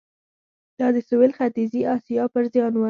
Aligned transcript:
دا 0.79 0.87
د 0.95 0.97
سوېل 1.09 1.31
ختیځې 1.37 1.81
اسیا 1.93 2.23
پر 2.33 2.43
زیان 2.53 2.73
و. 2.75 2.79